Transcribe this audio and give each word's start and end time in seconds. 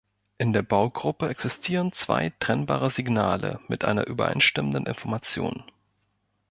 In 0.39 0.51
der 0.51 0.63
Baugruppe 0.63 1.29
existieren 1.29 1.91
zwei 1.91 2.33
trennbare 2.39 2.89
Signale 2.89 3.59
mit 3.67 3.85
einer 3.85 4.07
übereinstimmenden 4.07 4.87
Information. 4.87 5.63